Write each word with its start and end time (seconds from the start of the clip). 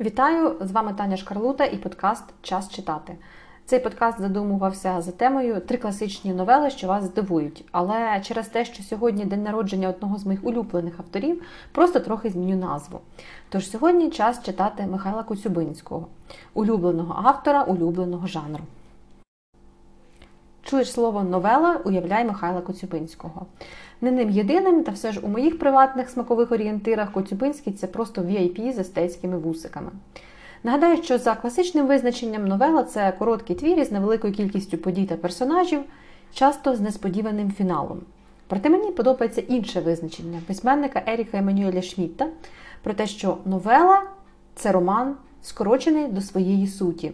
Вітаю! 0.00 0.56
З 0.60 0.72
вами 0.72 0.92
Таня 0.92 1.16
Шкарлута 1.16 1.64
і 1.64 1.76
подкаст 1.76 2.24
Час 2.42 2.68
читати. 2.68 3.16
Цей 3.64 3.80
подкаст 3.80 4.20
задумувався 4.20 5.00
за 5.00 5.12
темою 5.12 5.60
три 5.60 5.78
класичні 5.78 6.34
новели, 6.34 6.70
що 6.70 6.86
вас 6.86 7.04
здивують. 7.04 7.64
Але 7.72 8.20
через 8.24 8.48
те, 8.48 8.64
що 8.64 8.82
сьогодні 8.82 9.24
день 9.24 9.42
народження 9.42 9.88
одного 9.88 10.18
з 10.18 10.26
моїх 10.26 10.44
улюблених 10.44 10.94
авторів, 10.98 11.42
просто 11.72 12.00
трохи 12.00 12.30
зміню 12.30 12.56
назву. 12.56 13.00
Тож 13.48 13.70
сьогодні 13.70 14.10
час 14.10 14.42
читати 14.42 14.86
Михайла 14.86 15.22
Коцюбинського, 15.22 16.06
улюбленого 16.54 17.22
автора, 17.24 17.62
улюбленого 17.62 18.26
жанру. 18.26 18.64
Чуєш 20.62 20.92
слово 20.92 21.22
новела, 21.22 21.80
уявляй 21.84 22.24
Михайла 22.24 22.60
Коцюбинського. 22.60 23.46
Не 24.00 24.10
ним 24.10 24.30
єдиним, 24.30 24.84
та 24.84 24.92
все 24.92 25.12
ж 25.12 25.20
у 25.20 25.28
моїх 25.28 25.58
приватних 25.58 26.10
смакових 26.10 26.52
орієнтирах 26.52 27.12
Коцюбинський 27.12 27.72
це 27.72 27.86
просто 27.86 28.22
VIP 28.22 28.72
з 28.72 28.78
естетськими 28.78 29.38
вусиками. 29.38 29.90
Нагадаю, 30.64 31.02
що 31.02 31.18
за 31.18 31.34
класичним 31.34 31.86
визначенням 31.86 32.48
новела 32.48 32.82
це 32.82 33.12
короткий 33.18 33.56
твір 33.56 33.78
із 33.78 33.92
невеликою 33.92 34.32
кількістю 34.32 34.78
подій 34.78 35.06
та 35.06 35.16
персонажів, 35.16 35.80
часто 36.34 36.76
з 36.76 36.80
несподіваним 36.80 37.52
фіналом. 37.52 38.00
Проте 38.46 38.70
мені 38.70 38.92
подобається 38.92 39.40
інше 39.40 39.80
визначення 39.80 40.40
письменника 40.46 41.02
Еріка 41.06 41.38
Еммануеля 41.38 41.82
Шмітта 41.82 42.26
про 42.82 42.94
те, 42.94 43.06
що 43.06 43.36
новела 43.44 44.02
це 44.54 44.72
роман, 44.72 45.14
скорочений 45.42 46.08
до 46.08 46.20
своєї 46.20 46.66
суті. 46.66 47.12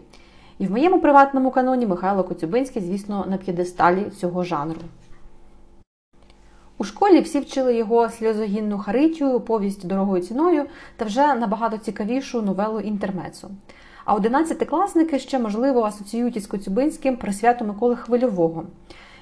І 0.59 0.67
в 0.67 0.71
моєму 0.71 1.01
приватному 1.01 1.51
каноні 1.51 1.87
Михайло 1.87 2.25
Коцюбинський, 2.25 2.83
звісно, 2.83 3.25
на 3.29 3.37
п'єдесталі 3.37 4.11
цього 4.21 4.45
жанру. 4.45 4.81
У 6.79 6.85
школі 6.85 7.21
всі 7.21 7.41
вчили 7.41 7.77
його 7.77 8.09
сльозогінну 8.09 8.79
Харитію, 8.79 9.41
повість 9.41 9.87
дорогою 9.87 10.23
ціною 10.23 10.65
та 10.97 11.05
вже 11.05 11.35
набагато 11.35 11.79
цікавішу 11.79 12.43
новелу 12.43 12.81
Інтермецо. 12.81 13.49
А 14.05 14.15
одинадцятикласники 14.15 15.19
ще, 15.19 15.39
можливо, 15.39 15.83
асоціюють 15.83 16.37
із 16.37 16.47
Коцюбинським 16.47 17.17
присвяту 17.17 17.65
Миколи 17.65 17.97
Хвильового. 17.97 18.65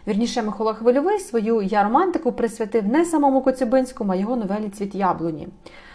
Вірніше, 0.07 0.43
Микола 0.43 0.75
Хвильовий 0.75 1.19
свою 1.19 1.63
я 1.63 1.83
романтику 1.83 2.33
присвятив 2.33 2.87
не 2.87 3.05
самому 3.05 3.43
Коцюбинському, 3.43 4.13
а 4.13 4.17
його 4.17 4.37
новелі 4.37 4.69
Цвіт 4.69 4.95
яблуні. 4.95 5.49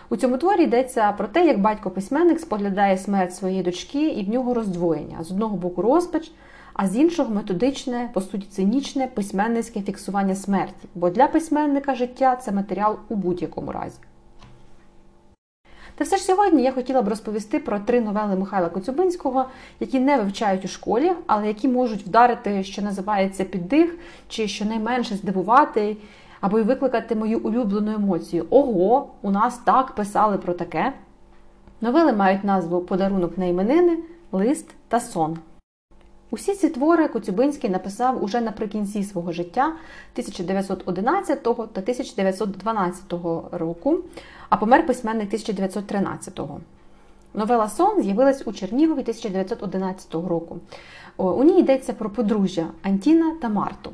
У 0.09 0.15
цьому 0.15 0.37
творі 0.37 0.63
йдеться 0.63 1.11
про 1.11 1.27
те, 1.27 1.45
як 1.45 1.61
батько-письменник 1.61 2.39
споглядає 2.39 2.97
смерть 2.97 3.35
своєї 3.35 3.63
дочки 3.63 4.09
і 4.09 4.25
в 4.25 4.29
нього 4.29 4.53
роздвоєння 4.53 5.23
з 5.23 5.31
одного 5.31 5.57
боку 5.57 5.81
розпач, 5.81 6.31
а 6.81 6.87
з 6.87 6.97
іншого 6.97 7.33
методичне, 7.33 8.09
по 8.13 8.21
суті, 8.21 8.47
цинічне 8.49 9.07
письменницьке 9.07 9.81
фіксування 9.81 10.35
смерті. 10.35 10.87
Бо 10.95 11.09
для 11.09 11.27
письменника 11.27 11.95
життя 11.95 12.35
це 12.35 12.51
матеріал 12.51 12.97
у 13.09 13.15
будь-якому 13.15 13.71
разі. 13.71 13.97
Та 15.95 16.03
все 16.03 16.17
ж 16.17 16.23
сьогодні 16.23 16.63
я 16.63 16.71
хотіла 16.71 17.01
б 17.01 17.07
розповісти 17.07 17.59
про 17.59 17.79
три 17.79 18.01
новели 18.01 18.35
Михайла 18.35 18.69
Коцюбинського, 18.69 19.45
які 19.79 19.99
не 19.99 20.17
вивчають 20.17 20.65
у 20.65 20.67
школі, 20.67 21.11
але 21.27 21.47
які 21.47 21.67
можуть 21.67 22.03
вдарити, 22.03 22.63
що 22.63 22.81
називається 22.81 23.45
піддих, 23.45 23.97
чи 24.27 24.47
щонайменше 24.47 25.15
здивувати, 25.15 25.97
або 26.41 26.59
й 26.59 26.63
викликати 26.63 27.15
мою 27.15 27.39
улюблену 27.39 27.91
емоцію. 27.91 28.45
Ого, 28.49 29.09
у 29.21 29.31
нас 29.31 29.57
так 29.57 29.95
писали 29.95 30.37
про 30.37 30.53
таке. 30.53 30.93
Новели 31.81 32.13
мають 32.13 32.43
назву 32.43 32.81
Подарунок 32.81 33.37
на 33.37 33.45
іменини, 33.45 33.97
Лист 34.31 34.67
та 34.87 34.99
Сон. 34.99 35.37
Усі 36.31 36.55
ці 36.55 36.69
твори 36.69 37.07
Коцюбинський 37.07 37.69
написав 37.69 38.23
уже 38.23 38.41
наприкінці 38.41 39.03
свого 39.03 39.31
життя 39.31 39.65
1911 39.65 41.43
та 41.43 41.51
1912 41.51 43.13
року, 43.51 43.97
а 44.49 44.57
помер 44.57 44.85
письменник 44.85 45.33
1913-го. 45.33 46.59
Новела 47.33 47.69
Сон 47.69 48.01
з'явилась 48.01 48.43
у 48.45 48.53
Чернігові 48.53 49.01
1911 49.01 50.13
року. 50.13 50.57
У 51.17 51.43
ній 51.43 51.59
йдеться 51.59 51.93
про 51.93 52.09
подружжя 52.09 52.67
Антіна 52.83 53.35
та 53.41 53.49
Марту. 53.49 53.91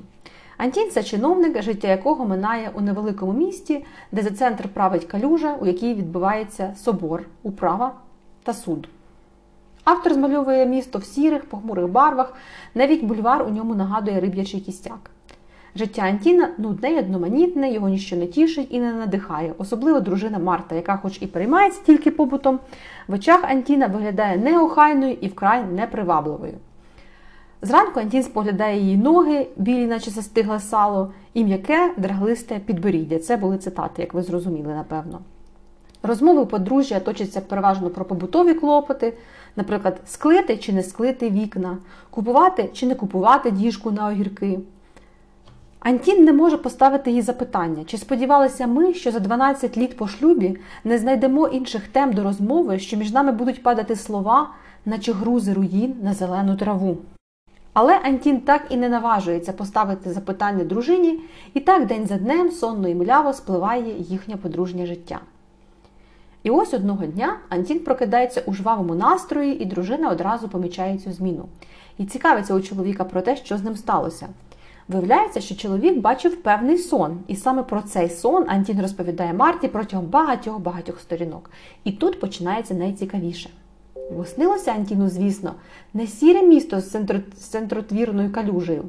Антін 0.57 0.89
це 0.91 1.03
чиновник, 1.03 1.61
життя 1.61 1.87
якого 1.87 2.25
минає 2.25 2.71
у 2.73 2.81
невеликому 2.81 3.33
місті, 3.33 3.85
де 4.11 4.21
за 4.21 4.31
центр 4.31 4.67
править 4.67 5.05
калюжа, 5.05 5.55
у 5.61 5.65
якій 5.65 5.93
відбувається 5.93 6.73
собор, 6.77 7.23
управа 7.43 7.93
та 8.43 8.53
суд. 8.53 8.87
Автор 9.85 10.13
змальовує 10.13 10.65
місто 10.65 10.99
в 10.99 11.03
сірих, 11.03 11.45
похмурих 11.45 11.87
барвах, 11.87 12.33
навіть 12.75 13.03
бульвар 13.03 13.43
у 13.47 13.49
ньому 13.49 13.75
нагадує 13.75 14.19
риб'ячий 14.19 14.59
кістяк. 14.59 15.11
Життя 15.75 16.01
Антіна 16.01 16.49
нудне 16.57 16.91
й 16.91 16.99
одноманітне, 16.99 17.71
його 17.71 17.89
ніщо 17.89 18.15
не 18.15 18.27
тішить 18.27 18.67
і 18.69 18.79
не 18.79 18.93
надихає, 18.93 19.53
особливо 19.57 19.99
дружина 19.99 20.39
Марта, 20.39 20.75
яка, 20.75 20.97
хоч 20.97 21.21
і 21.21 21.27
переймається 21.27 21.81
тільки 21.85 22.11
побутом, 22.11 22.59
в 23.07 23.13
очах 23.13 23.43
Антіна 23.43 23.87
виглядає 23.87 24.37
неохайною 24.37 25.17
і 25.21 25.27
вкрай 25.27 25.63
непривабливою. 25.63 26.53
Зранку 27.61 27.99
Антін 27.99 28.23
споглядає 28.23 28.79
її 28.79 28.97
ноги, 28.97 29.47
білі, 29.57 29.85
наче 29.85 30.11
застигле 30.11 30.59
сало, 30.59 31.13
і 31.33 31.43
м'яке, 31.43 31.93
драглисте 31.97 32.59
підборіддя. 32.59 33.19
Це 33.19 33.37
були 33.37 33.57
цитати, 33.57 34.01
як 34.01 34.13
ви 34.13 34.23
зрозуміли, 34.23 34.73
напевно. 34.73 35.19
Розмови 36.05 36.45
подружжя 36.45 36.99
точаться 36.99 37.41
переважно 37.41 37.89
про 37.89 38.05
побутові 38.05 38.53
клопоти, 38.53 39.13
наприклад, 39.55 40.01
склити 40.05 40.57
чи 40.57 40.73
не 40.73 40.83
склити 40.83 41.29
вікна, 41.29 41.77
купувати 42.09 42.69
чи 42.73 42.85
не 42.85 42.95
купувати 42.95 43.51
діжку 43.51 43.91
на 43.91 44.07
огірки. 44.07 44.59
Антін 45.79 46.23
не 46.23 46.33
може 46.33 46.57
поставити 46.57 47.11
їй 47.11 47.21
запитання, 47.21 47.83
чи 47.85 47.97
сподівалися 47.97 48.67
ми, 48.67 48.93
що 48.93 49.11
за 49.11 49.19
12 49.19 49.77
літ 49.77 49.97
по 49.97 50.07
шлюбі 50.07 50.57
не 50.83 50.97
знайдемо 50.97 51.47
інших 51.47 51.87
тем 51.87 52.13
до 52.13 52.23
розмови, 52.23 52.79
що 52.79 52.97
між 52.97 53.11
нами 53.11 53.31
будуть 53.31 53.63
падати 53.63 53.95
слова, 53.95 54.49
наче 54.85 55.13
грузи 55.13 55.53
руїн 55.53 55.95
на 56.01 56.13
зелену 56.13 56.55
траву. 56.55 56.97
Але 57.73 57.99
Антін 57.99 58.39
так 58.39 58.61
і 58.69 58.77
не 58.77 58.89
наважується 58.89 59.53
поставити 59.53 60.11
запитання 60.11 60.63
дружині, 60.63 61.19
і 61.53 61.59
так 61.59 61.85
день 61.87 62.07
за 62.07 62.17
днем 62.17 62.51
сонно 62.51 62.87
і 62.87 62.95
мляво 62.95 63.33
спливає 63.33 63.99
їхнє 63.99 64.35
подружнє 64.35 64.85
життя. 64.85 65.19
І 66.45 66.49
ось 66.49 66.73
одного 66.73 67.05
дня 67.05 67.37
Антін 67.49 67.79
прокидається 67.79 68.43
у 68.45 68.53
жвавому 68.53 68.95
настрої, 68.95 69.63
і 69.63 69.65
дружина 69.65 70.09
одразу 70.09 70.49
помічає 70.49 70.97
цю 70.97 71.11
зміну. 71.11 71.45
І 71.97 72.05
цікавиться 72.05 72.53
у 72.53 72.61
чоловіка 72.61 73.03
про 73.03 73.21
те, 73.21 73.35
що 73.35 73.57
з 73.57 73.63
ним 73.63 73.75
сталося. 73.75 74.27
Виявляється, 74.87 75.41
що 75.41 75.55
чоловік 75.55 75.99
бачив 75.99 76.41
певний 76.41 76.77
сон, 76.77 77.19
і 77.27 77.35
саме 77.35 77.63
про 77.63 77.81
цей 77.81 78.09
сон 78.09 78.45
Антін 78.47 78.81
розповідає 78.81 79.33
Марті 79.33 79.67
протягом 79.67 80.05
багатьох-багатьох 80.05 80.99
сторінок. 80.99 81.51
І 81.83 81.91
тут 81.91 82.19
починається 82.19 82.73
найцікавіше. 82.73 83.49
Воснилося 84.11 84.71
Антіну, 84.71 85.09
звісно, 85.09 85.53
не 85.93 86.07
сіре 86.07 86.41
місто 86.41 86.81
з 86.81 87.21
центротвірною 87.37 88.31
калюжею, 88.31 88.83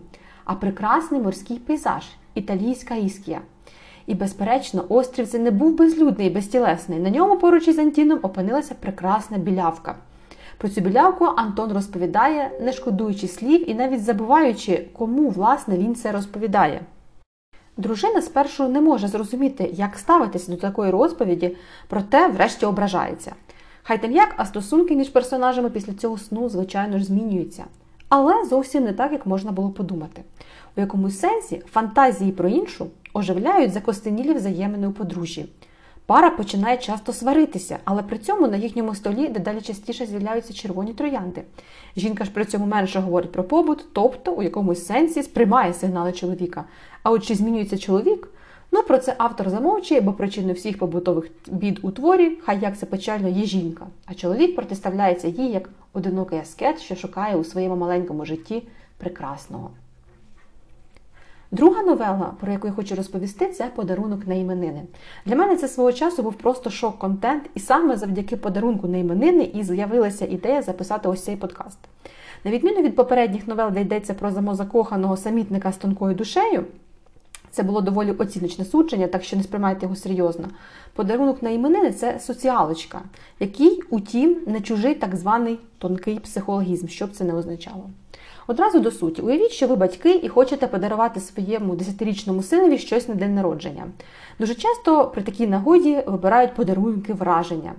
а 0.44 0.54
прекрасний 0.54 1.20
морський 1.20 1.58
пейзаж, 1.58 2.04
італійська 2.34 2.94
іскія. 2.94 3.40
І, 4.06 4.14
безперечно, 4.14 4.84
острів 4.88 5.28
це 5.28 5.38
не 5.38 5.50
був 5.50 5.76
безлюдний 5.76 6.26
і 6.26 6.30
безтілесний. 6.30 6.98
На 6.98 7.10
ньому 7.10 7.36
поруч 7.38 7.68
із 7.68 7.78
Антіном 7.78 8.18
опинилася 8.22 8.74
прекрасна 8.80 9.38
білявка. 9.38 9.94
Про 10.58 10.68
цю 10.68 10.80
білявку 10.80 11.24
Антон 11.24 11.72
розповідає, 11.72 12.50
не 12.60 12.72
шкодуючи 12.72 13.28
слів 13.28 13.70
і 13.70 13.74
навіть 13.74 14.04
забуваючи, 14.04 14.86
кому 14.92 15.28
власне 15.28 15.78
він 15.78 15.94
це 15.94 16.12
розповідає. 16.12 16.80
Дружина 17.76 18.22
спершу 18.22 18.68
не 18.68 18.80
може 18.80 19.08
зрозуміти, 19.08 19.70
як 19.72 19.96
ставитися 19.96 20.52
до 20.52 20.56
такої 20.56 20.90
розповіді, 20.90 21.56
проте, 21.88 22.28
врешті, 22.28 22.66
ображається. 22.66 23.34
Хай 23.82 24.02
там 24.02 24.12
як, 24.12 24.34
а 24.36 24.46
стосунки 24.46 24.96
між 24.96 25.08
персонажами 25.08 25.70
після 25.70 25.92
цього 25.92 26.18
сну, 26.18 26.48
звичайно 26.48 26.98
ж, 26.98 27.04
змінюються. 27.04 27.64
Але 28.08 28.44
зовсім 28.44 28.84
не 28.84 28.92
так, 28.92 29.12
як 29.12 29.26
можна 29.26 29.52
було 29.52 29.70
подумати. 29.70 30.22
У 30.76 30.80
якомусь 30.80 31.18
сенсі 31.18 31.62
фантазії 31.72 32.32
про 32.32 32.48
іншу 32.48 32.86
оживляють 33.16 33.72
закостенілі 33.72 34.32
взаємини 34.32 34.86
у 34.86 34.92
подружжі. 34.92 35.46
Пара 36.06 36.30
починає 36.30 36.76
часто 36.76 37.12
сваритися, 37.12 37.78
але 37.84 38.02
при 38.02 38.18
цьому 38.18 38.48
на 38.48 38.56
їхньому 38.56 38.94
столі 38.94 39.28
дедалі 39.28 39.60
частіше 39.60 40.06
з'являються 40.06 40.52
червоні 40.52 40.92
троянди. 40.92 41.42
Жінка 41.96 42.24
ж 42.24 42.30
при 42.30 42.44
цьому 42.44 42.66
менше 42.66 43.00
говорить 43.00 43.32
про 43.32 43.44
побут, 43.44 43.84
тобто 43.92 44.32
у 44.32 44.42
якомусь 44.42 44.86
сенсі 44.86 45.22
сприймає 45.22 45.74
сигнали 45.74 46.12
чоловіка. 46.12 46.64
А 47.02 47.10
от 47.10 47.24
чи 47.24 47.34
змінюється 47.34 47.78
чоловік? 47.78 48.28
Ну 48.72 48.82
про 48.82 48.98
це 48.98 49.14
автор 49.18 49.50
замовчує, 49.50 50.00
бо 50.00 50.12
причиною 50.12 50.54
всіх 50.54 50.78
побутових 50.78 51.30
бід 51.46 51.78
у 51.82 51.90
творі, 51.90 52.38
хай 52.44 52.60
як 52.60 52.78
це 52.78 52.86
печально 52.86 53.28
є 53.28 53.44
жінка. 53.44 53.86
А 54.06 54.14
чоловік 54.14 54.56
протиставляється 54.56 55.28
їй 55.28 55.50
як 55.50 55.70
одинокий 55.92 56.38
аскет, 56.38 56.80
що 56.80 56.96
шукає 56.96 57.36
у 57.36 57.44
своєму 57.44 57.76
маленькому 57.76 58.24
житті 58.24 58.62
прекрасного. 58.98 59.70
Друга 61.56 61.82
новела, 61.82 62.34
про 62.40 62.52
яку 62.52 62.66
я 62.66 62.72
хочу 62.72 62.94
розповісти, 62.94 63.46
це 63.46 63.70
подарунок 63.74 64.26
на 64.26 64.34
іменини. 64.34 64.82
Для 65.26 65.36
мене 65.36 65.56
це 65.56 65.68
свого 65.68 65.92
часу 65.92 66.22
був 66.22 66.34
просто 66.34 66.70
шок-контент, 66.70 67.42
і 67.54 67.60
саме 67.60 67.96
завдяки 67.96 68.36
подарунку 68.36 68.88
на 68.88 68.98
іменини 68.98 69.42
і 69.42 69.64
з'явилася 69.64 70.26
ідея 70.26 70.62
записати 70.62 71.08
ось 71.08 71.24
цей 71.24 71.36
подкаст. 71.36 71.78
На 72.44 72.50
відміну 72.50 72.82
від 72.82 72.96
попередніх 72.96 73.48
новел, 73.48 73.70
де 73.70 73.80
йдеться 73.80 74.14
про 74.14 74.30
замозакоханого 74.30 75.16
самітника 75.16 75.72
з 75.72 75.76
тонкою 75.76 76.14
душею, 76.14 76.64
Це 77.50 77.62
було 77.62 77.80
доволі 77.80 78.12
оціночне 78.12 78.64
судження, 78.64 79.06
так 79.06 79.24
що 79.24 79.36
не 79.36 79.42
сприймайте 79.42 79.86
його 79.86 79.96
серйозно. 79.96 80.48
Подарунок 80.94 81.42
на 81.42 81.50
іменини 81.50 81.92
це 81.92 82.20
соціалочка, 82.20 83.00
який, 83.40 83.82
утім, 83.90 84.36
не 84.46 84.60
чужий 84.60 84.94
так 84.94 85.16
званий 85.16 85.58
тонкий 85.78 86.18
психологізм, 86.18 86.86
що 86.88 87.06
б 87.06 87.10
це 87.12 87.24
не 87.24 87.34
означало. 87.34 87.90
Одразу 88.46 88.80
до 88.80 88.90
суті, 88.90 89.22
уявіть, 89.22 89.50
що 89.50 89.66
ви 89.66 89.76
батьки 89.76 90.20
і 90.22 90.28
хочете 90.28 90.66
подарувати 90.66 91.20
своєму 91.20 91.74
10-річному 91.74 92.42
синові 92.42 92.78
щось 92.78 93.08
на 93.08 93.14
день 93.14 93.34
народження. 93.34 93.84
Дуже 94.38 94.54
часто 94.54 95.04
при 95.04 95.22
такій 95.22 95.46
нагоді 95.46 96.02
вибирають 96.06 96.54
подарунки 96.54 97.12
враження. 97.12 97.72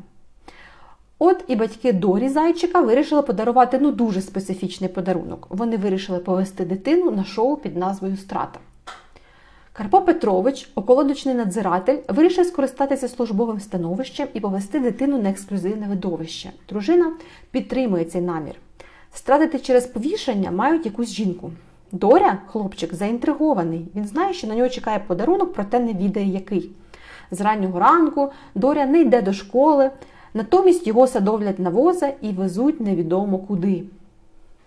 От 1.20 1.44
і 1.48 1.56
батьки 1.56 1.94
Дорі 1.94 2.30
Зайчика 2.30 2.82
вирішили 2.82 3.22
подарувати 3.22 3.80
ну 3.82 3.92
дуже 3.92 4.22
специфічний 4.22 4.90
подарунок. 4.90 5.48
Вони 5.50 5.78
вирішили 5.78 6.20
повести 6.20 6.66
дитину 6.66 7.12
на 7.12 7.24
шоу 7.24 7.58
під 7.58 7.78
назвою 7.78 8.18
Страта. 8.18 8.60
Карпо 9.74 10.02
Петрович, 10.02 10.70
околодочний 10.76 11.36
надзиратель, 11.36 11.98
вирішив 12.08 12.46
скористатися 12.46 13.08
службовим 13.08 13.60
становищем 13.60 14.28
і 14.34 14.40
повести 14.40 14.80
дитину 14.80 15.22
на 15.22 15.30
ексклюзивне 15.30 15.88
видовище. 15.88 16.52
Дружина 16.70 17.14
підтримує 17.52 18.06
цей 18.06 18.22
намір. 18.22 18.56
Стратити 19.18 19.60
через 19.60 19.86
повішення 19.86 20.52
мають 20.52 20.86
якусь 20.86 21.10
жінку. 21.10 21.52
Доря, 21.92 22.38
хлопчик, 22.48 22.94
заінтригований. 22.94 23.88
Він 23.96 24.08
знає, 24.08 24.34
що 24.34 24.48
на 24.48 24.56
нього 24.56 24.70
чекає 24.70 25.00
подарунок, 25.00 25.54
проте 25.54 25.80
не 25.80 25.94
відає 25.94 26.28
який. 26.28 26.72
З 27.32 27.42
раннього 27.42 27.80
ранку 27.80 28.32
Доря 28.56 28.86
не 28.86 29.02
йде 29.02 29.22
до 29.22 29.34
школи, 29.34 29.92
натомість 30.34 30.88
його 30.88 31.08
садовлять 31.08 31.60
на 31.60 31.70
воза 31.70 32.14
і 32.22 32.30
везуть 32.30 32.82
невідомо 32.82 33.38
куди. 33.38 33.84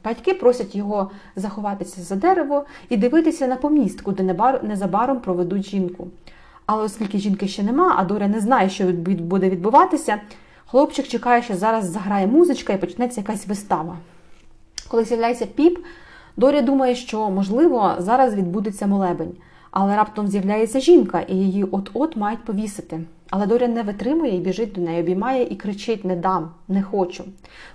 Батьки 0.04 0.34
просять 0.34 0.74
його 0.76 1.10
заховатися 1.36 2.02
за 2.02 2.16
дерево 2.16 2.64
і 2.88 2.96
дивитися 2.96 3.46
на 3.46 3.56
поміст, 3.56 4.00
куди 4.00 4.36
незабаром 4.62 5.20
проведуть 5.20 5.66
жінку. 5.66 6.06
Але 6.66 6.84
оскільки 6.84 7.18
жінки 7.18 7.48
ще 7.48 7.62
нема, 7.62 7.94
а 7.98 8.04
Доря 8.04 8.28
не 8.28 8.40
знає, 8.40 8.68
що 8.68 8.84
буде 9.04 9.50
відбуватися, 9.50 10.20
хлопчик 10.66 11.08
чекає, 11.08 11.42
що 11.42 11.54
зараз 11.54 11.84
заграє 11.90 12.26
музичка 12.26 12.72
і 12.72 12.80
почнеться 12.80 13.20
якась 13.20 13.46
вистава. 13.46 13.96
Коли 14.90 15.04
з'являється 15.04 15.46
піп, 15.46 15.78
Доря 16.36 16.62
думає, 16.62 16.94
що, 16.94 17.30
можливо, 17.30 17.94
зараз 17.98 18.34
відбудеться 18.34 18.86
молебень, 18.86 19.32
але 19.70 19.96
раптом 19.96 20.28
з'являється 20.28 20.80
жінка, 20.80 21.20
і 21.20 21.36
її 21.36 21.64
от-от 21.64 22.16
мають 22.16 22.44
повісити. 22.44 23.00
Але 23.30 23.46
Доря 23.46 23.68
не 23.68 23.82
витримує 23.82 24.36
і 24.36 24.40
біжить 24.40 24.72
до 24.72 24.80
неї, 24.80 25.00
обіймає 25.00 25.44
і 25.44 25.56
кричить: 25.56 26.04
Не 26.04 26.16
дам, 26.16 26.50
не 26.68 26.82
хочу. 26.82 27.24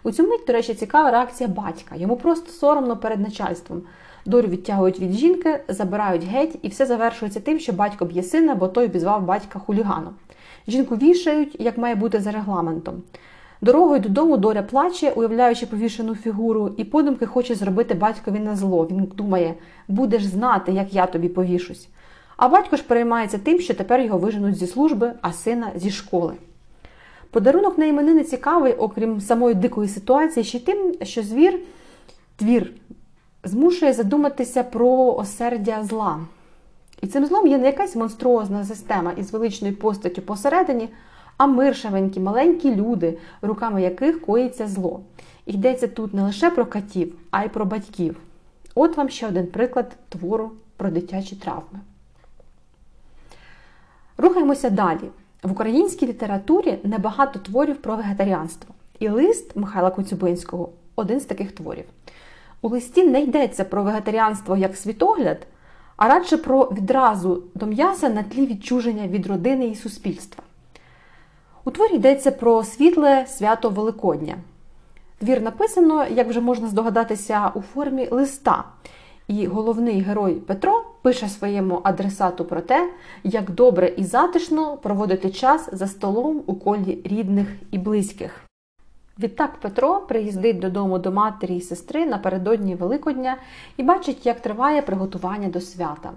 У 0.03 0.11
цю 0.11 0.23
мить, 0.23 0.43
до 0.47 0.53
речі, 0.53 0.73
цікава 0.73 1.11
реакція 1.11 1.49
батька. 1.49 1.95
Йому 1.95 2.17
просто 2.17 2.51
соромно 2.51 2.97
перед 2.97 3.19
начальством. 3.19 3.81
Дорю 4.25 4.47
відтягують 4.47 4.99
від 4.99 5.11
жінки, 5.11 5.59
забирають 5.67 6.23
геть, 6.23 6.59
і 6.61 6.67
все 6.67 6.85
завершується 6.85 7.39
тим, 7.39 7.59
що 7.59 7.73
батько 7.73 8.05
б'є 8.05 8.23
сина, 8.23 8.55
бо 8.55 8.67
той 8.67 8.85
обізвав 8.85 9.23
батька 9.23 9.59
хуліганом. 9.59 10.13
Жінку 10.67 10.95
вішають, 10.95 11.55
як 11.59 11.77
має 11.77 11.95
бути 11.95 12.19
за 12.19 12.31
регламентом. 12.31 13.03
Дорогою 13.61 13.99
додому 13.99 14.37
Доря 14.37 14.63
плаче, 14.63 15.11
уявляючи 15.15 15.65
повішену 15.65 16.15
фігуру, 16.15 16.71
і 16.77 16.83
подумки 16.83 17.25
хоче 17.25 17.55
зробити 17.55 17.93
батькові 17.93 18.39
на 18.39 18.55
зло. 18.55 18.87
Він 18.91 19.11
думає, 19.15 19.53
будеш 19.87 20.25
знати, 20.25 20.71
як 20.71 20.93
я 20.93 21.05
тобі 21.05 21.29
повішусь. 21.29 21.87
А 22.37 22.47
батько 22.47 22.75
ж 22.75 22.83
переймається 22.83 23.37
тим, 23.37 23.59
що 23.59 23.73
тепер 23.73 24.01
його 24.01 24.17
виженуть 24.17 24.55
зі 24.55 24.67
служби, 24.67 25.13
а 25.21 25.33
сина 25.33 25.71
зі 25.75 25.91
школи. 25.91 26.33
Подарунок 27.31 27.77
на 27.77 27.85
іменини 27.85 28.23
цікавий, 28.23 28.73
окрім 28.73 29.21
самої 29.21 29.55
дикої 29.55 29.89
ситуації, 29.89 30.43
ще 30.43 30.59
тим, 30.59 30.93
що 31.01 31.23
звір, 31.23 31.59
твір, 32.35 32.71
змушує 33.43 33.93
задуматися 33.93 34.63
про 34.63 35.15
осердя 35.15 35.83
зла. 35.83 36.19
І 37.01 37.07
цим 37.07 37.25
злом 37.25 37.47
є 37.47 37.57
не 37.57 37.65
якась 37.65 37.95
монструозна 37.95 38.63
система 38.63 39.11
із 39.11 39.33
величною 39.33 39.75
постаттю 39.75 40.21
посередині, 40.21 40.89
а 41.37 41.47
миршавенькі, 41.47 42.19
маленькі 42.19 42.75
люди, 42.75 43.17
руками 43.41 43.81
яких 43.81 44.21
коїться 44.21 44.67
зло. 44.67 44.99
І 45.45 45.53
йдеться 45.53 45.87
тут 45.87 46.13
не 46.13 46.23
лише 46.23 46.49
про 46.49 46.65
катів, 46.65 47.15
а 47.31 47.43
й 47.43 47.49
про 47.49 47.65
батьків. 47.65 48.17
От 48.75 48.97
вам 48.97 49.09
ще 49.09 49.27
один 49.27 49.47
приклад 49.47 49.91
твору 50.09 50.51
про 50.77 50.89
дитячі 50.89 51.35
травми. 51.35 51.79
Рухаємося 54.17 54.69
далі. 54.69 55.09
В 55.43 55.51
українській 55.51 56.07
літературі 56.07 56.79
небагато 56.83 57.39
творів 57.39 57.77
про 57.77 57.95
вегетаріанство. 57.95 58.75
І 58.99 59.09
лист 59.09 59.55
Михайла 59.55 59.91
Коцюбинського 59.91 60.69
один 60.95 61.19
з 61.19 61.25
таких 61.25 61.51
творів. 61.51 61.85
У 62.61 62.69
листі 62.69 63.07
не 63.07 63.21
йдеться 63.21 63.63
про 63.63 63.83
вегетаріанство 63.83 64.57
як 64.57 64.75
світогляд, 64.75 65.47
а 65.97 66.07
радше 66.07 66.37
про 66.37 66.63
відразу 66.63 67.43
до 67.55 67.65
м'яса 67.65 68.09
на 68.09 68.23
тлі 68.23 68.45
відчуження 68.45 69.07
від 69.07 69.27
родини 69.27 69.67
і 69.67 69.75
суспільства. 69.75 70.43
У 71.67 71.71
творі 71.71 71.95
йдеться 71.95 72.31
про 72.31 72.63
світле 72.63 73.25
свято 73.27 73.69
Великодня. 73.69 74.35
Твір 75.17 75.41
написано, 75.41 76.05
як 76.07 76.27
вже 76.27 76.41
можна 76.41 76.67
здогадатися, 76.67 77.51
у 77.55 77.61
формі 77.61 78.07
листа. 78.11 78.63
І 79.27 79.47
головний 79.47 80.01
герой 80.01 80.33
Петро 80.33 80.85
пише 81.01 81.29
своєму 81.29 81.81
адресату 81.83 82.45
про 82.45 82.61
те, 82.61 82.89
як 83.23 83.51
добре 83.51 83.87
і 83.97 84.03
затишно 84.03 84.77
проводити 84.77 85.29
час 85.29 85.69
за 85.71 85.87
столом 85.87 86.43
у 86.45 86.55
колі 86.55 87.01
рідних 87.05 87.47
і 87.71 87.77
близьких. 87.77 88.41
Відтак 89.19 89.55
Петро 89.55 89.99
приїздить 89.99 90.59
додому 90.59 90.99
до 90.99 91.11
матері 91.11 91.57
і 91.57 91.61
сестри 91.61 92.05
напередодні 92.05 92.75
Великодня 92.75 93.37
і 93.77 93.83
бачить, 93.83 94.25
як 94.25 94.39
триває 94.39 94.81
приготування 94.81 95.47
до 95.47 95.61
свята. 95.61 96.11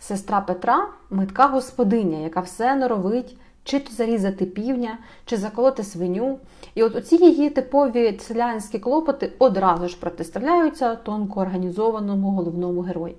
Сестра 0.00 0.40
Петра 0.40 0.88
митка 1.10 1.46
господиня, 1.46 2.18
яка 2.18 2.40
все 2.40 2.76
норовить 2.76 3.36
чи 3.64 3.80
то 3.80 3.92
зарізати 3.92 4.46
півня, 4.46 4.98
чи 5.24 5.36
заколоти 5.36 5.84
свиню. 5.84 6.38
І 6.74 6.82
от 6.82 6.96
оці 6.96 7.16
її 7.16 7.50
типові 7.50 8.18
селянські 8.20 8.78
клопоти 8.78 9.32
одразу 9.38 9.88
ж 9.88 10.00
протиставляються 10.00 10.94
тонко 10.94 11.40
організованому 11.40 12.30
головному 12.30 12.80
герою. 12.80 13.14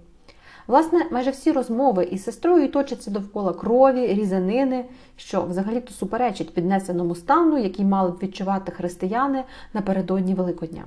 Власне, 0.68 1.06
майже 1.12 1.32
всі 1.32 1.52
розмови 1.52 2.04
із 2.04 2.24
сестрою 2.24 2.72
точаться 2.72 3.12
довкола 3.12 3.54
крові, 3.54 4.08
різанини, 4.08 4.86
що 5.16 5.42
взагалі-то 5.42 5.94
суперечить 5.94 6.54
піднесеному 6.54 7.16
стану, 7.16 7.58
який 7.58 7.86
мали 7.86 8.12
б 8.12 8.18
відчувати 8.24 8.72
християни 8.72 9.44
напередодні 9.74 10.34
Великодня. 10.34 10.84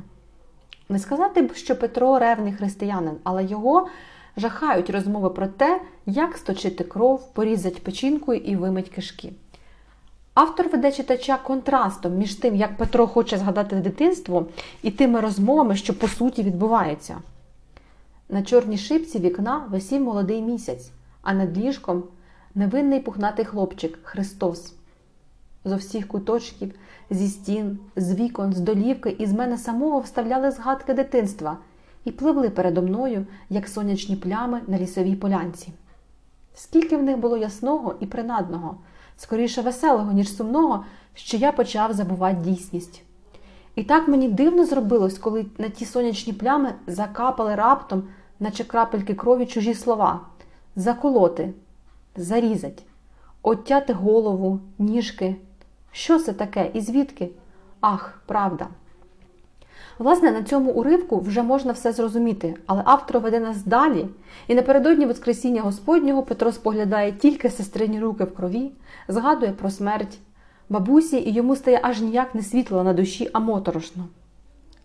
Не 0.89 0.99
сказати 0.99 1.43
б, 1.43 1.55
що 1.55 1.77
Петро 1.77 2.19
ревний 2.19 2.53
християнин, 2.53 3.15
але 3.25 3.45
його 3.45 3.89
жахають 4.37 4.91
розмови 4.91 5.31
про 5.31 5.47
те, 5.47 5.81
як 6.07 6.37
сточити 6.37 6.85
кров, 6.85 7.33
порізати 7.33 7.81
печінкою 7.85 8.41
і 8.41 8.57
вимить 8.57 8.89
кишки. 8.89 9.33
Автор 10.41 10.69
веде 10.69 10.93
читача 10.93 11.37
контрастом 11.37 12.17
між 12.17 12.35
тим, 12.35 12.57
як 12.57 12.77
Петро 12.77 13.07
хоче 13.07 13.39
згадати 13.39 13.77
дитинство, 13.77 14.47
і 14.83 14.91
тими 14.91 15.21
розмовами, 15.21 15.77
що 15.77 15.99
по 15.99 16.09
суті 16.09 16.43
відбуваються. 16.43 17.19
На 18.29 18.43
чорній 18.43 18.79
шипці 18.79 19.19
вікна 19.19 19.67
висів 19.71 20.03
молодий 20.03 20.43
місяць, 20.43 20.91
а 21.23 21.35
над 21.35 21.59
ліжком 21.59 22.03
невинний 22.55 23.01
пухнатий 23.01 23.45
хлопчик 23.45 23.99
Христос. 24.03 24.75
Зо 25.65 25.77
всіх 25.77 26.09
куточків, 26.09 26.75
зі 27.11 27.29
стін, 27.29 27.79
з 27.97 28.15
вікон, 28.15 28.53
з 28.53 28.61
долівки 28.61 29.17
і 29.19 29.27
з 29.27 29.33
мене 29.33 29.59
самого 29.59 30.01
вставляли 30.01 30.51
згадки 30.51 30.95
дитинства 30.95 31.59
і 32.05 32.11
пливли 32.11 32.51
передо 32.51 32.83
мною, 32.83 33.27
як 33.51 33.69
сонячні 33.69 34.17
плями 34.17 34.61
на 34.67 34.79
лісовій 34.79 35.17
полянці. 35.17 35.73
Скільки 36.55 36.97
в 36.97 37.03
них 37.03 37.19
було 37.19 37.37
ясного 37.37 37.95
і 38.01 38.07
принадного 38.07 38.77
скоріше 39.19 39.63
веселого, 39.63 40.13
ніж 40.13 40.37
сумного, 40.37 40.85
що 41.15 41.37
я 41.37 41.53
почав 41.53 41.93
забувати 41.93 42.37
дійсність. 42.37 43.03
І 43.75 43.83
так 43.83 44.09
мені 44.09 44.29
дивно 44.29 44.65
зробилось, 44.65 45.19
коли 45.19 45.47
на 45.59 45.69
ті 45.69 45.85
сонячні 45.85 46.33
плями 46.33 46.75
закапали 46.87 47.55
раптом, 47.55 48.03
наче 48.41 48.65
крапельки 48.65 49.15
крові 49.15 49.47
чужі 49.47 49.75
слова 49.75 50.21
заколоти, 50.77 51.53
зарізать, 52.17 52.83
оттяти 53.43 53.93
голову, 53.93 54.61
ніжки. 54.79 55.37
Що 55.93 56.19
це 56.19 56.33
таке 56.33 56.71
і 56.75 56.81
звідки? 56.81 57.31
Ах, 57.81 58.23
правда! 58.27 58.67
Власне, 59.99 60.31
на 60.31 60.43
цьому 60.43 60.71
уривку 60.71 61.21
вже 61.21 61.43
можна 61.43 61.73
все 61.73 61.93
зрозуміти, 61.93 62.57
але 62.67 62.83
автор 62.85 63.19
веде 63.21 63.41
нас 63.41 63.65
далі, 63.65 64.07
і 64.49 64.55
напередодні 64.55 65.07
Воскресіння 65.07 65.63
Господнього 65.63 66.23
Петро 66.23 66.53
споглядає 66.53 67.13
тільки 67.13 67.51
сестрині 67.51 68.01
руки 68.01 68.25
в 68.25 68.35
крові, 68.35 68.73
згадує 69.09 69.53
про 69.53 69.71
смерть 69.71 70.19
бабусі, 70.69 71.17
і 71.17 71.33
йому 71.33 71.57
стає 71.57 71.81
аж 71.83 72.01
ніяк 72.01 72.35
не 72.35 72.43
світло 72.43 72.85
на 72.85 72.93
душі, 72.93 73.31
а 73.33 73.39
моторошно. 73.39 74.05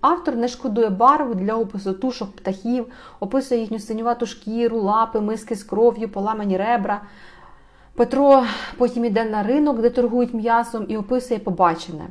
Автор 0.02 0.36
не 0.36 0.48
шкодує 0.48 0.90
барву 0.90 1.34
для 1.34 1.56
опису 1.56 1.94
тушок 1.94 2.36
птахів, 2.36 2.86
описує 3.20 3.62
їхню 3.62 3.80
синювату 3.80 4.26
шкіру, 4.26 4.82
лапи, 4.82 5.22
миски 5.22 5.56
з 5.56 5.64
кров'ю, 5.64 6.10
поламані 6.10 6.58
ребра. 6.58 7.02
Петро 7.96 8.44
потім 8.78 9.06
іде 9.06 9.26
на 9.26 9.44
ринок, 9.44 9.82
де 9.82 9.90
торгують 9.90 10.34
м'ясом, 10.34 10.86
і 10.88 10.98
описує 10.98 11.40
побачене. 11.40 12.08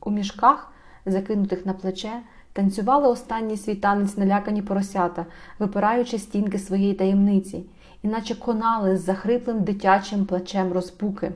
У 0.00 0.10
мішках 0.10 0.72
закинутих 1.06 1.66
на 1.66 1.72
плече, 1.72 2.12
танцювали 2.52 3.08
останній 3.08 3.56
свій 3.56 3.74
танець 3.74 4.16
налякані 4.16 4.62
поросята, 4.62 5.26
випираючи 5.58 6.18
стінки 6.18 6.58
своєї 6.58 6.94
таємниці, 6.94 7.64
іначе 8.02 8.34
конали 8.34 8.96
з 8.96 9.00
захриплим 9.04 9.64
дитячим 9.64 10.24
плачем 10.24 10.72
розпуки. 10.72 11.32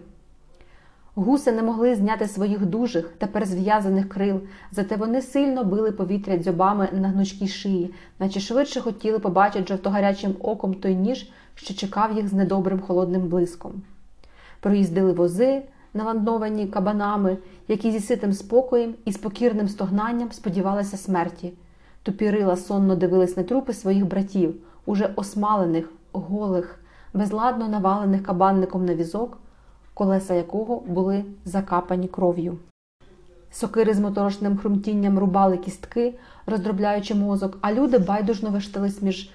Гуси 1.16 1.52
не 1.52 1.62
могли 1.62 1.94
зняти 1.94 2.28
своїх 2.28 2.66
дужих, 2.66 3.12
тепер 3.18 3.46
зв'язаних 3.46 4.08
крил, 4.08 4.40
зате 4.72 4.96
вони 4.96 5.22
сильно 5.22 5.64
били 5.64 5.92
повітря 5.92 6.38
дзьобами 6.38 6.88
на 6.92 7.08
гнучкій 7.08 7.48
шиї, 7.48 7.94
наче 8.18 8.40
швидше 8.40 8.80
хотіли 8.80 9.18
побачити 9.18 9.66
жовтогарячим 9.66 10.36
оком 10.40 10.74
той 10.74 10.94
ніж, 10.94 11.30
що 11.54 11.74
чекав 11.74 12.16
їх 12.16 12.28
з 12.28 12.32
недобрим 12.32 12.80
холодним 12.80 13.28
блиском. 13.28 13.82
Проїздили 14.60 15.12
вози, 15.12 15.62
навандовані 15.94 16.66
кабанами, 16.66 17.38
які 17.68 17.90
зі 17.90 18.00
ситим 18.00 18.32
спокоєм 18.32 18.94
і 19.04 19.12
спокірним 19.12 19.68
стогнанням 19.68 20.32
сподівалися 20.32 20.96
смерті. 20.96 21.52
Тупірила 22.02 22.56
сонно 22.56 22.96
дивились 22.96 23.36
на 23.36 23.42
трупи 23.42 23.72
своїх 23.72 24.06
братів, 24.06 24.54
уже 24.86 25.10
осмалених, 25.16 25.88
голих, 26.12 26.78
безладно 27.14 27.68
навалених 27.68 28.22
кабанником 28.22 28.84
на 28.84 28.94
візок, 28.94 29.38
колеса 29.94 30.34
якого 30.34 30.80
були 30.80 31.24
закапані 31.44 32.08
кров'ю. 32.08 32.58
Сокири 33.50 33.94
з 33.94 34.00
моторошним 34.00 34.56
хрумтінням 34.56 35.18
рубали 35.18 35.56
кістки, 35.56 36.14
роздробляючи 36.46 37.14
мозок, 37.14 37.58
а 37.60 37.72
люди 37.72 37.98
байдужно 37.98 38.50
вештались 38.50 39.02
між 39.02 39.30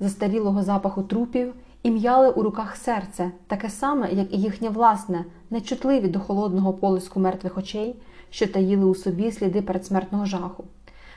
застарілого 0.00 0.62
запаху 0.62 1.02
трупів 1.02 1.54
і 1.82 1.90
м'яли 1.90 2.30
у 2.30 2.42
руках 2.42 2.76
серце, 2.76 3.30
таке 3.46 3.70
саме, 3.70 4.12
як 4.12 4.34
і 4.34 4.36
їхнє 4.36 4.68
власне, 4.68 5.24
нечутливі 5.50 6.08
до 6.08 6.20
холодного 6.20 6.72
полиску 6.72 7.20
мертвих 7.20 7.58
очей, 7.58 7.96
що 8.30 8.46
таїли 8.46 8.84
у 8.84 8.94
собі 8.94 9.32
сліди 9.32 9.62
передсмертного 9.62 10.26
жаху. 10.26 10.64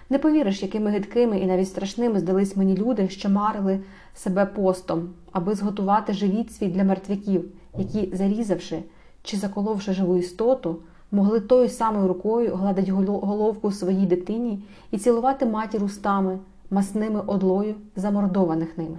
Не 0.09 0.19
повіриш, 0.19 0.61
якими 0.61 0.91
гидкими 0.91 1.39
і 1.39 1.45
навіть 1.45 1.67
страшними 1.67 2.19
здались 2.19 2.55
мені 2.55 2.77
люди, 2.77 3.09
що 3.09 3.29
марили 3.29 3.79
себе 4.13 4.45
постом, 4.45 5.09
аби 5.31 5.55
зготувати 5.55 6.13
живіт 6.13 6.53
свій 6.53 6.67
для 6.67 6.83
мертвяків, 6.83 7.45
які, 7.77 8.15
зарізавши 8.15 8.83
чи 9.23 9.37
заколовши 9.37 9.93
живу 9.93 10.17
істоту, 10.17 10.77
могли 11.11 11.39
тою 11.39 11.69
самою 11.69 12.07
рукою 12.07 12.55
гладить 12.55 12.89
головку 12.89 13.71
своїй 13.71 14.05
дитині 14.05 14.63
і 14.91 14.97
цілувати 14.97 15.45
матір 15.45 15.83
устами, 15.83 16.39
масними 16.69 17.21
одлою 17.27 17.75
замордованих 17.95 18.77
ними. 18.77 18.97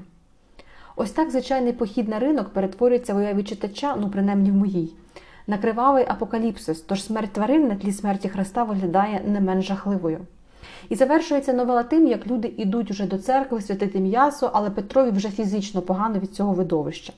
Ось 0.97 1.11
так 1.11 1.31
звичайний 1.31 1.73
похід 1.73 2.09
на 2.09 2.19
ринок 2.19 2.49
перетворюється 2.49 3.15
в 3.15 3.17
уяві 3.17 3.43
читача, 3.43 3.97
ну 4.01 4.11
принаймні 4.11 4.51
в 4.51 4.55
моїй, 4.55 4.93
на 5.47 5.59
кривавий 5.59 6.05
апокаліпсис, 6.09 6.81
тож 6.81 7.05
смерть 7.05 7.33
тварин 7.33 7.69
на 7.69 7.75
тлі 7.75 7.93
смерті 7.93 8.29
Христа 8.29 8.65
виглядає 8.65 9.21
не 9.27 9.41
менш 9.41 9.67
жахливою. 9.67 10.21
І 10.89 10.95
завершується 10.95 11.53
новела 11.53 11.83
тим, 11.83 12.07
як 12.07 12.27
люди 12.27 12.55
йдуть 12.57 12.91
уже 12.91 13.07
до 13.07 13.19
церкви 13.19 13.61
святити 13.61 14.01
м'ясо, 14.01 14.51
але 14.53 14.71
Петрові 14.71 15.11
вже 15.11 15.29
фізично 15.29 15.83
погано 15.83 16.19
від 16.19 16.35
цього 16.35 16.53
видовища. 16.53 17.13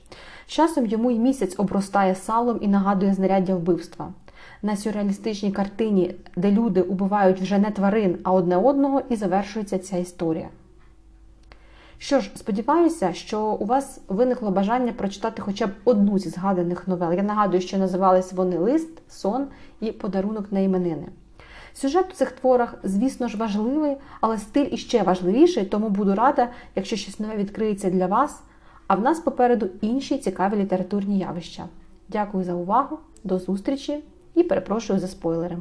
З 0.47 0.51
часом 0.51 0.85
йому 0.85 1.11
й 1.11 1.19
місяць 1.19 1.55
обростає 1.57 2.15
салом 2.15 2.57
і 2.61 2.67
нагадує 2.67 3.13
знаряддя 3.13 3.55
вбивства. 3.55 4.13
На 4.61 4.75
сюрреалістичній 4.75 5.51
картині, 5.51 6.15
де 6.35 6.51
люди 6.51 6.81
убивають 6.81 7.41
вже 7.41 7.57
не 7.57 7.71
тварин, 7.71 8.17
а 8.23 8.31
одне 8.31 8.57
одного, 8.57 9.01
і 9.09 9.15
завершується 9.15 9.79
ця 9.79 9.97
історія. 9.97 10.49
Що 11.97 12.19
ж, 12.19 12.31
сподіваюся, 12.35 13.13
що 13.13 13.41
у 13.41 13.65
вас 13.65 14.01
виникло 14.07 14.51
бажання 14.51 14.93
прочитати 14.93 15.41
хоча 15.41 15.67
б 15.67 15.69
одну 15.85 16.19
зі 16.19 16.29
згаданих 16.29 16.87
новел. 16.87 17.13
Я 17.13 17.23
нагадую, 17.23 17.61
що 17.61 17.77
називались 17.77 18.33
вони 18.33 18.57
Лист, 18.57 18.89
Сон 19.09 19.47
і 19.79 19.91
Подарунок 19.91 20.51
на 20.51 20.59
іменини. 20.59 21.07
Сюжет 21.73 22.05
у 22.09 22.13
цих 22.13 22.31
творах, 22.31 22.75
звісно 22.83 23.27
ж, 23.27 23.37
важливий, 23.37 23.95
але 24.21 24.37
стиль 24.37 24.67
іще 24.71 25.03
важливіший, 25.03 25.65
тому 25.65 25.89
буду 25.89 26.15
рада, 26.15 26.49
якщо 26.75 26.95
щось 26.95 27.19
нове 27.19 27.35
відкриється 27.35 27.89
для 27.89 28.07
вас. 28.07 28.41
А 28.87 28.95
в 28.95 29.01
нас 29.01 29.19
попереду 29.19 29.69
інші 29.81 30.17
цікаві 30.17 30.55
літературні 30.55 31.19
явища. 31.19 31.65
Дякую 32.09 32.43
за 32.43 32.53
увагу, 32.53 32.99
до 33.23 33.39
зустрічі 33.39 34.03
і 34.35 34.43
перепрошую 34.43 34.99
за 34.99 35.07
спойлери. 35.07 35.57